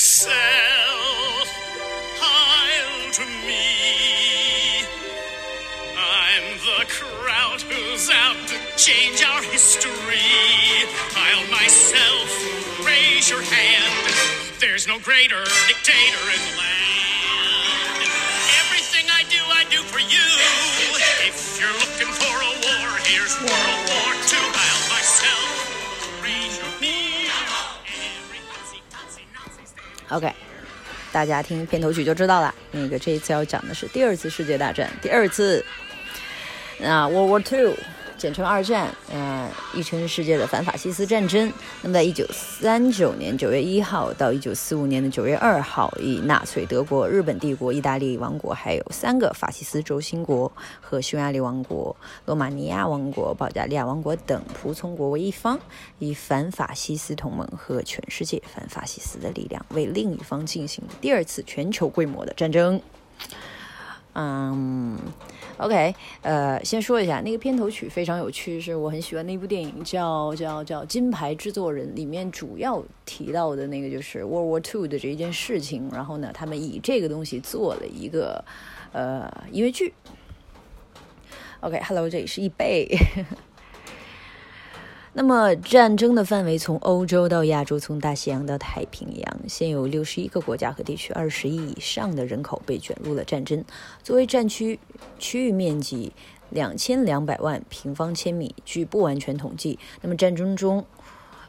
[0.00, 1.52] myself,
[2.22, 4.80] I'll to me.
[5.94, 9.92] I'm the crowd who's out to change our history.
[11.14, 14.14] I'll myself raise your hand.
[14.58, 16.79] There's no greater dictator in the land.
[30.10, 30.32] OK，
[31.12, 32.54] 大家听片头曲就知道了。
[32.72, 35.64] 那个这一次要讲的是第二次世界大战，第二次，
[36.78, 37.76] 那 World War Two，
[38.20, 41.50] 简称二战，呃，亦称世界的反法西斯战争。
[41.80, 50.52] 那么在一九三九年九月一号到一九四五年的九月二号，以纳粹德国、日本帝国、意大利王国，还有三个法西斯轴心国
[50.82, 55.58] 和匈牙利王国、罗马尼亚王国、保加利亚王国等仆从国为一方，
[55.98, 62.82] 以反法西斯同盟和全世界反法西斯的力量为另一方进行第二次全球规模的战争。
[64.12, 64.98] 嗯
[65.60, 75.88] ，OK，呃，先说一下那个片头曲非常有趣，是我很喜欢的一部电影，叫叫叫《金牌制作人》，里面主要提到的那个就是 World War Two 的这一件事情。
[75.92, 78.44] 然后呢，他们以这个东西做了一个
[78.92, 79.92] 呃音乐剧。
[81.60, 82.88] OK，Hello，、这里是易贝。
[85.12, 93.64] 那么，战争的范围从欧洲到亚洲，从大西洋到太平洋，现有六十一个国家和地区，二十亿以上的人口被卷入了战争。
[94.04, 94.78] 作为战区，
[95.18, 96.12] 区域面积
[96.50, 99.76] 两千两百万平方千米，据不完全统计。
[100.00, 100.84] 那么战争中，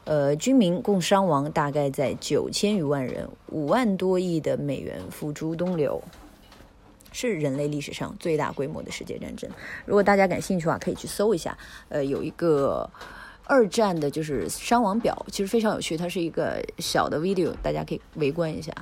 [0.02, 6.02] 呃，军民共伤亡大概在九千余万人，五万多亿的美元付诸东流。
[7.14, 9.48] 是人类历史上最大规模的世界战争。
[9.84, 11.56] 如果大家感兴趣的话，可以去搜一下。
[11.90, 12.88] 呃，有一个
[13.44, 15.96] 二战的，就是伤亡表，其实非常有趣。
[15.96, 18.72] 它是一个小的 video，大家可以围观一下，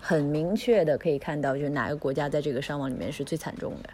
[0.00, 3.90] 很明确的可以看到，就是哪个国家在这个伤亡里面是最惨重的。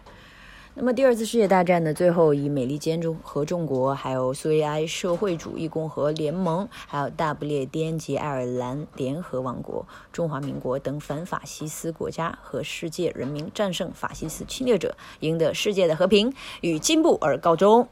[0.73, 17.85] 那么第二次世界大战呢，最后以美利坚中合众国，还有苏维埃社会主义共和联盟，还有大不列颠及爱尔兰联合王国、中华民国等反法西斯国家和世界人民战胜法西斯侵略者，赢得世界的和平与进步而告终。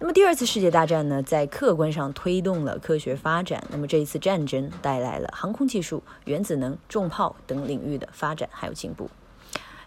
[0.00, 3.60] 那么第二次世界大战呢，在客观上推动了科学发展。
[3.68, 9.10] 那么这一次战争带来了航空技术、原子能、重炮等领域的发展还有进步。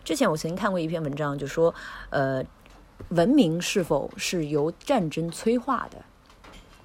[0.03, 1.73] 之前我曾经看过一篇文章，就说，
[2.09, 2.43] 呃，
[3.09, 5.97] 文明是否是由战争催化的？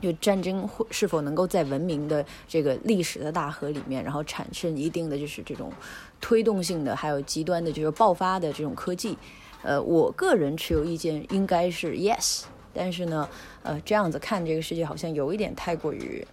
[0.01, 5.73] 就战争会是否能够在文明的这个历史的大河里面，然后产生一定的就是这种
[6.21, 9.19] 推动性的，还有极端的就是爆发的这种科技？
[9.63, 12.43] 呃，我个人持有意见应该是 yes，
[12.77, 13.29] 但是呢，
[13.63, 16.27] 呃，这样子看这个世界好像有一点太过于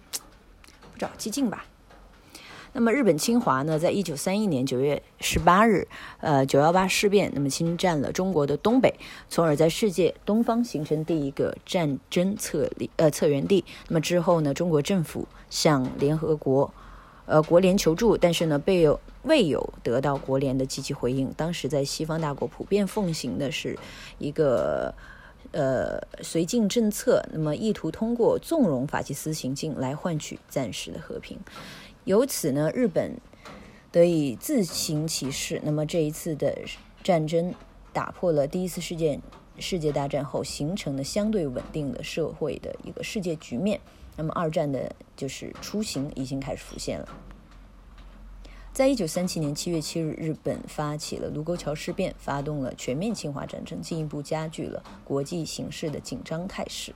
[0.92, 1.64] 不知道激进吧。
[2.76, 5.86] 那么日本侵华呢，在一九三一年九月十八日，
[6.20, 8.92] 呃，九幺八事变，那么侵占了中国的东北，
[9.28, 13.64] 从而在世界东方形成第一个战争策力呃策源地。
[13.86, 16.74] 那么之后呢，中国政府向联合国
[17.26, 21.32] 呃国联求助，但是呢，被有未有得到国联的积极回应。
[21.36, 23.78] 当时在西方大国普遍奉行的是
[24.18, 24.92] 一个。
[25.54, 31.38] 呃，绥靖政策，那么意图通过纵容法西斯行径来换取暂时的和平。
[32.02, 33.16] 由此呢，日本
[33.92, 35.60] 得以自行其事。
[35.62, 36.58] 那么这一次的
[37.04, 37.54] 战争
[37.92, 39.20] 打破了第一次世界
[39.60, 43.80] 世界大战后形成的相对稳定的社会的一个世界局面。
[44.16, 47.08] 那么二战的就是雏形已经开始浮现了。
[48.74, 56.92] 在一九三七年七月七日，日本发起了卢沟桥事变，发动了全面侵华战争，进一步加剧了国际形势的紧张态势。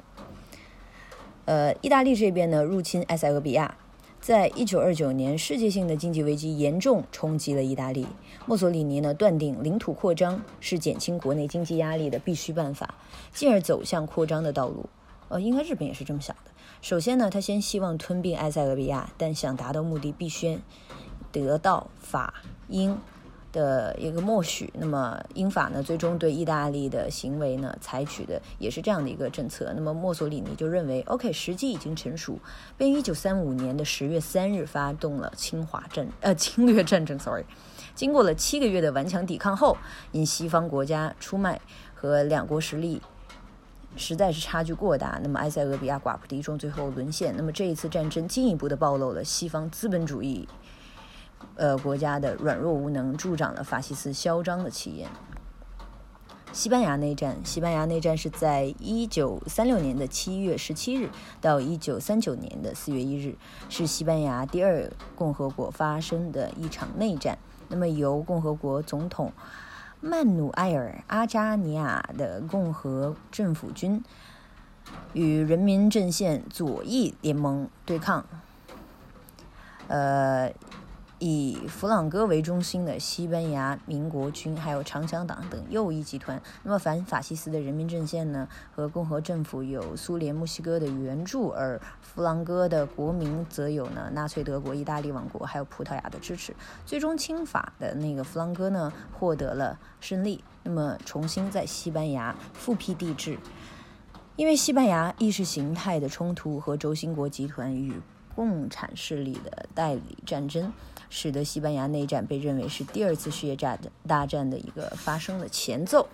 [1.45, 3.77] 呃，意大利这边呢，入侵埃塞俄比亚。
[4.21, 8.09] 在一九二九年，世界性的经济危机严重冲击了意大利。
[8.45, 12.97] 墨索里尼呢，断定领土扩张是减轻国内经济压力的必须办法，
[13.33, 14.87] 进而走向扩张的道路。
[15.29, 16.51] 呃，应该日本也是这么想的。
[16.83, 20.59] 首先呢，他先希望吞并埃塞俄比亚，但想达到目的，必须
[21.33, 22.35] 得到法
[22.69, 22.99] 英
[23.53, 24.73] 的一个默许。
[24.79, 29.73] 那么英法呢，最终对意大利的行为呢，采取的也是这样的一个政策。
[29.75, 32.39] 那么墨索里尼就认为，OK，时机已经成熟，
[32.77, 37.19] 便于一九三五年的十月三日发动了侵华战呃侵略战争。
[37.21, 37.45] Sorry，
[37.95, 39.77] 经过了七个月的顽强抵抗后，
[40.13, 41.61] 因西方国家出卖
[41.95, 43.01] 和两国实力。
[43.97, 47.35] 实在是差距过大，那么埃塞俄比亚寡不敌众，最后沦陷。
[47.37, 50.47] 那么这一次战争进一步的暴露了西方资本主义，
[51.57, 55.09] 呃国家的软弱无能，助长了法西斯嚣张的气焰。
[56.51, 61.11] 西班牙内战，西班牙内战是在一九三六年的七月十七日
[61.43, 63.37] 到一九三九年的四月一日，
[63.69, 67.39] 是西班牙第二共和国发生的一场内战。
[67.69, 69.31] 那么由共和国总统
[70.01, 74.03] 曼努埃尔·阿扎尼亚的共和政府军
[75.13, 78.25] 与人民阵线左翼联盟对抗，
[79.89, 80.51] 呃。
[81.21, 86.41] 以弗朗哥为中心的西班牙民国军，还有长枪党等右翼集团。
[86.63, 96.55] 那么反法西斯的人民阵线呢，和共和政府有苏联、墨西哥的援助，而弗朗哥的国民则有呢纳粹德国、意大利王国还有葡萄牙的支持。
[96.87, 103.39] 最终亲法的那个弗朗哥呢获得了胜利，那么重新在西班牙复辟帝制。
[104.37, 108.01] 因为西班牙意识形态的冲突和轴心国集团与
[108.39, 110.73] 共产势力的代理战争。
[111.11, 113.57] 使得西班牙内战被认为是第二次世界
[114.07, 116.07] 大战的一个发生的前奏。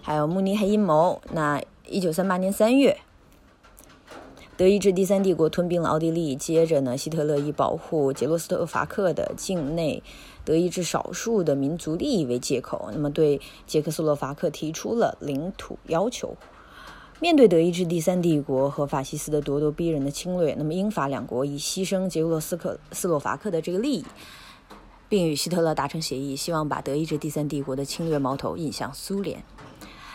[0.00, 1.20] 还有慕尼黑阴谋。
[1.32, 2.98] 那一九三八年三月，
[4.56, 6.34] 德意志第三帝国吞并了奥地利。
[6.34, 10.02] 接着呢，希特勒以保护捷洛斯特伐克的境内
[10.42, 16.34] 德意志少数的民族利益为借口，那么对捷克斯洛伐克提出了领土要求。
[17.18, 24.04] 面对德意志第三帝国和法西斯的咄咄逼人的侵略，那么英法两国以牺牲捷克斯克斯洛伐克的这个利益，
[25.08, 29.42] 并与希特勒达成协议，希望把德意志第三帝国的侵略矛头引向苏联。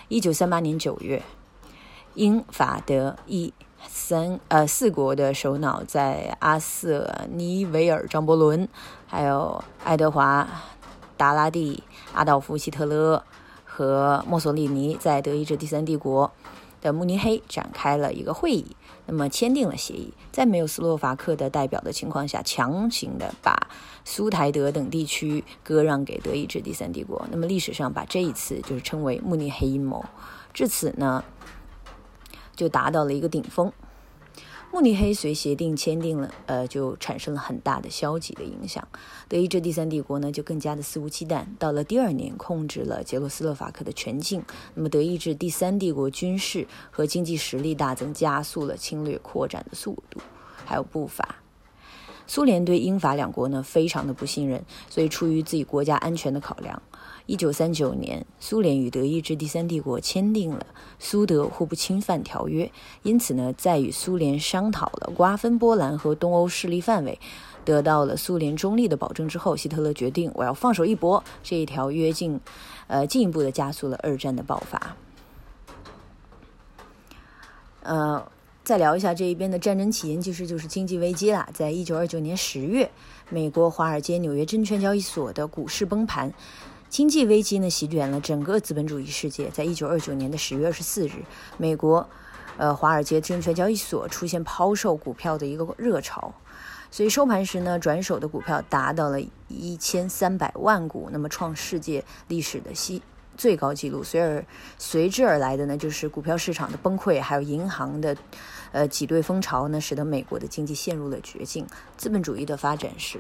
[0.09, 1.23] 一九三八年九月，
[2.13, 3.51] 英法德意
[3.87, 8.69] 三呃四国的首脑在阿瑟尼维尔张伯伦，
[9.07, 10.47] 还有爱德华
[11.17, 11.81] 达拉蒂、
[12.13, 13.23] 阿道夫希特勒
[13.65, 16.31] 和墨索里尼在德意志第三帝国。
[16.81, 18.75] 的慕尼黑展开了一个会议，
[19.05, 23.69] 那么签订了协议，在没有斯洛伐克的代表的情况下，强行的把
[24.03, 27.27] 苏台德等地区割让给德意志第三帝国。
[27.31, 30.03] 那么历史上把这一次就是称为慕尼黑阴谋，
[30.53, 31.23] 至此呢，
[32.55, 33.71] 就达到了一个顶峰。
[34.73, 38.87] 慕尼黑随协定签订了，呃，就产生了很大的消极的影响。
[39.27, 41.45] 德意志第三帝国呢，就更加的肆无忌惮。
[41.59, 44.41] 到了第二年，控制了捷克斯洛伐克的全境。
[44.73, 50.21] 那么，德意志第三帝国军事和经济实力大增，加速了侵略扩展的速度，
[50.65, 51.40] 还有步伐。
[52.31, 56.81] 苏联对英法两国呢，非常的不信任，所以出于自己国家安全的考量。
[57.25, 60.65] 一九三九年，苏联与德意志第三帝国签订了
[60.97, 62.63] 《苏德互不侵犯条约》，
[63.03, 67.19] 因此呢，在与苏联商讨了瓜分波兰和东欧势力范围，
[67.65, 71.21] 得到了苏联中立的保证之后，希特勒决定我要放手一搏。
[71.43, 72.39] 这一条约进，
[72.87, 74.95] 呃，进一步的加速了二战的爆发。
[77.83, 78.25] 呃，
[78.63, 81.49] 再聊一下这一边的战争起因，其实就是经济危机啦。
[81.51, 82.91] 在一九二九年十月，
[83.29, 86.31] 美国华尔街、纽约证券交易所的股市崩盘。
[86.87, 89.49] 经济危机呢，席卷了整个资本主义世界。
[89.49, 91.23] 在一九二九年的十月二十四日，
[91.57, 92.07] 美国，
[92.57, 96.33] 呃，华尔街证券交易所出现抛售股票的一个热潮，
[96.91, 103.01] 所以收盘时呢，转手的股票达到了一千三百万股，那么创世界历史的新
[103.41, 104.03] 最高纪录。
[104.03, 104.45] 随而
[104.77, 108.15] 随之而来的呢，就是股票市场的崩溃，还有银行的，
[108.71, 111.65] 呃，挤兑风潮呢，使得美国的经济陷入了绝境。
[111.97, 113.17] 资本主义的发展史。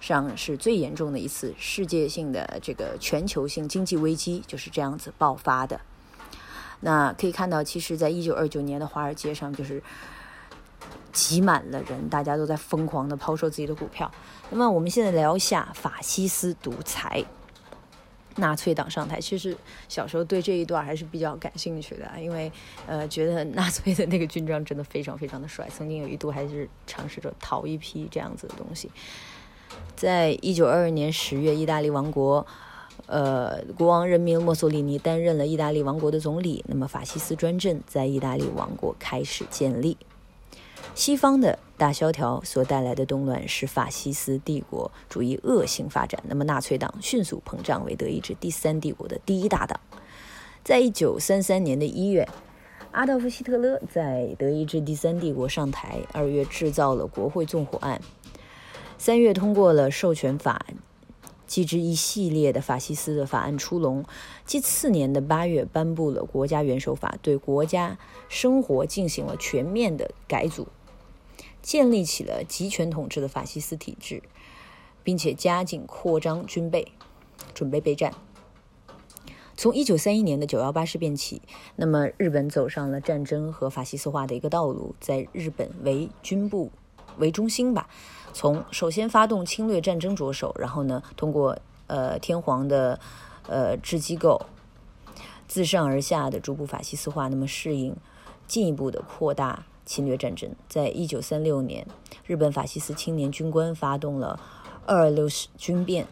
[0.00, 5.78] 上是最严重的一次世界性的这个全球性经济危机就是这样子爆发的。
[6.80, 9.82] 那可以看到，其实，在一九二九年的华尔街上，就是
[11.12, 14.10] 挤满了人，大家都在疯狂的抛售自己的股票。
[14.48, 17.22] 那么，我们现在聊一下法西斯独裁，
[18.40, 19.20] 纳粹党上台。
[19.20, 19.56] 其实
[19.88, 22.50] 小时候对这一段还是比较感兴趣的，因为
[22.86, 25.68] 呃，觉得纳粹的那个军装真的非常非常的帅。
[25.70, 28.90] 曾经有一度还是尝试着淘一批这样子的东西。
[29.94, 32.44] 在一九二二年十月，意大利王国，
[33.06, 36.64] 呃，国王任命墨索里尼担任了意大利王国的总理。
[36.66, 39.96] 那么，法西斯专政在意大利王国开始建立。
[40.94, 46.22] 西方的大萧条所带来的动乱使法西斯帝国主义恶性发展。
[46.26, 49.80] 那么，纳粹党迅速膨胀为德意志第三帝国的第一大党。
[50.62, 52.28] 在一九三三年的一月，
[52.90, 56.00] 阿道夫·希特勒在德意志第三帝国上台。
[56.12, 58.00] 二月，制造了国会纵火案。
[58.98, 60.66] 三月通过了授权法，
[61.50, 64.04] 继之一系列的法西斯的法案出笼。
[64.46, 70.68] 继次年的八月颁布了国家元首法，对国家生活进行了全面的改组，
[71.60, 74.22] 建立起了集权统治的法西斯体制，
[75.02, 76.92] 并且加紧扩张军备，
[77.52, 78.14] 准备备战。
[79.56, 81.42] 从一九三一年的九幺八事变起，
[81.74, 86.70] 那么日本走上了战争和法西斯化的一个道路，在日本为军部
[87.20, 87.88] 为中心吧。
[88.32, 92.98] 从首先发动侵略战争着手，然后呢，通过呃天皇的
[93.48, 94.46] 呃制机构，
[95.46, 97.96] 自上而下的逐步法西斯化，那么适应
[98.46, 100.48] 进一步的扩大侵略战争。
[100.68, 101.86] 在一九三六年，
[102.24, 104.38] 日本法西斯青年军官发动了
[104.86, 106.06] 二六军变，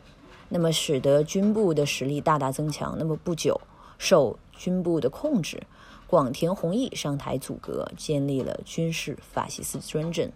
[0.48, 2.96] 那么使得军部的实力大大增强。
[2.98, 3.60] 那么不久，
[3.96, 5.62] 受军部的控制，
[6.08, 10.32] 广田弘毅上台阻隔，建立了军事法西斯专政。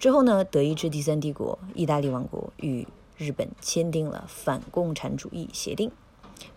[0.00, 2.88] 之后呢，德意志第三帝国、意大利王国与
[3.18, 5.92] 日本签订了反共产主义协定，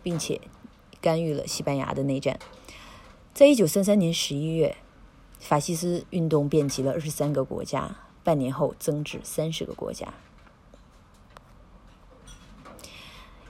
[0.01, 0.39] 并且
[1.01, 2.39] 干预了西班牙的内战。
[3.33, 4.77] 在一九三三年十一月，
[5.39, 10.13] 法西斯运动遍及了二十三个国家，半年后增至三十个国家。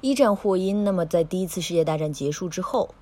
[0.01, 2.95] 一战祸因，那么在第一次世界大战结束之后，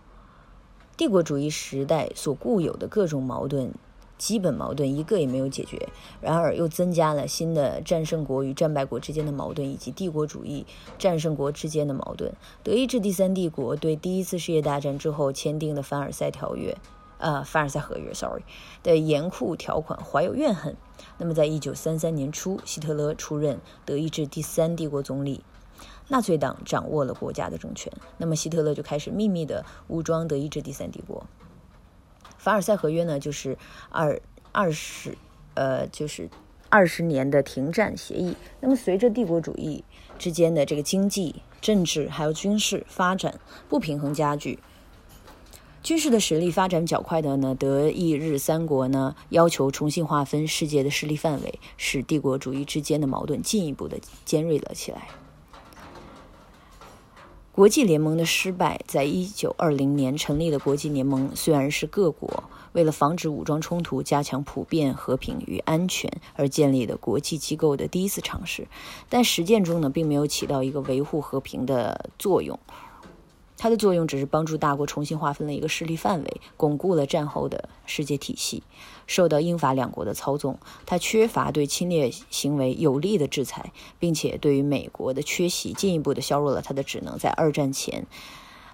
[0.98, 3.74] 帝国主义时代所固有的各种矛盾、
[4.22, 5.90] 基本矛盾一个也没有解决，
[6.22, 10.64] 然而又增加了新的战胜国与战败国之间的矛盾，以及帝国主义
[11.00, 12.32] 战胜国之间的矛盾。
[12.62, 16.78] 德意志第三帝国对第一次世界大战之后签订的凡尔赛条约，
[17.18, 18.44] 呃，凡尔赛合约，sorry
[18.84, 20.78] 的严酷条款怀有怨恨。
[21.18, 25.44] 那么，在一九三三年初，希特勒出任德意志第三帝国总理。
[26.10, 31.26] 纳粹党掌握了国家的政权，那么希特勒就开始秘密的武装德意志第三帝国。
[32.42, 33.56] 凡尔赛合约呢，就是
[33.92, 34.20] 二
[34.52, 35.16] 二十
[35.54, 36.28] 呃，就是
[36.70, 38.36] 二十年的停战协议。
[38.62, 39.84] 那么随着帝国主义
[40.18, 44.58] 之间的这个经济、政治还有军事发展不平衡加剧，
[45.84, 55.10] 军事的实力发展较快的呢，德意日三国呢要求重新划分世界的势力范围，使帝国主义之间的矛盾进一步的尖锐了起来。
[57.54, 68.66] 国际联盟的失败，在一九二零年成立的国际联盟，虽然是各国为了防止武装冲突、加强普遍和平与安全而建立的国际机构的第一次尝试，
[69.10, 72.58] 但实践中呢，并没有起到一个维护和平的作用。
[73.62, 78.64] 它的作用只是帮助大国重新划分了一个势力范围，巩固了战后的世界体系。
[79.06, 87.20] 受到英法两国的操纵，它缺乏对侵略行为有力的制裁，并且对于美国的缺席，进一步的削弱了它的职能。
[87.20, 88.08] 在二战前，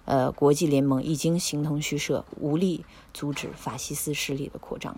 [0.06, 4.98] 呃，国际联盟已经形同虚设，无力阻止法西斯势力的扩张。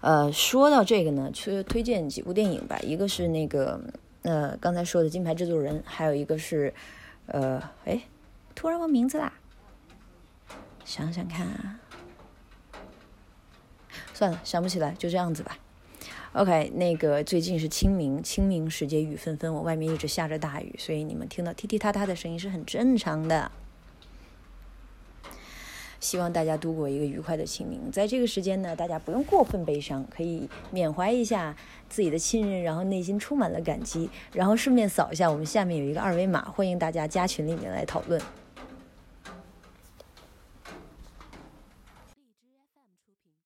[0.00, 3.92] 呃，说到这个呢，去推荐几部电影吧，一个是那个。
[4.24, 6.72] 呃，刚才说的金牌制作人，还有一个是，
[7.26, 8.00] 呃，哎，
[8.54, 9.32] 突然忘名字啦，
[10.84, 11.78] 想想看啊，
[14.14, 15.58] 算了，想不起来，就这样子吧。
[16.32, 23.52] OK，那个最近是清明，清明时节雨纷纷，我外面一直下着大雨，所以你们听到踢踢踏踏的声音是很正常的。
[26.04, 31.56] 希望大家度过一个愉快的清明，在这个时间呢，大家不用过分悲伤，可以缅怀一下
[31.88, 38.20] 自己的亲人，然后内心充满了感激，然后顺便扫一下我们下面有一个二维码，欢迎大家加群里面来讨论。